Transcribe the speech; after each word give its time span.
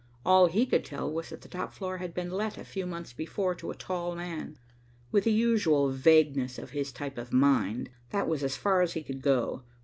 All 0.25 0.47
he 0.47 0.65
could 0.65 0.83
tell 0.83 1.13
was 1.13 1.29
that 1.29 1.41
the 1.41 1.47
top 1.47 1.73
floor 1.73 1.99
had 1.99 2.11
been 2.11 2.31
let 2.31 2.57
a 2.57 2.65
few 2.65 2.87
months 2.87 3.13
before 3.13 3.53
to 3.53 3.69
a 3.69 3.75
tall 3.75 4.15
man. 4.15 4.57
With 5.11 5.25
the 5.25 5.31
usual 5.31 5.89
vagueness 5.91 6.57
of 6.57 6.71
his 6.71 6.91
type 6.91 7.19
of 7.19 7.31
mind, 7.31 7.91
that 8.09 8.27
was 8.27 8.43
as 8.43 8.57
far 8.57 8.81
as 8.81 8.93
he 8.93 9.03
could 9.03 9.21
go. 9.21 9.61